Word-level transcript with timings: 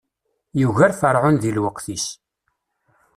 Yugar 0.61 0.91
ferɛun 1.01 1.35
di 1.41 1.51
lweqt-is. 1.57 2.05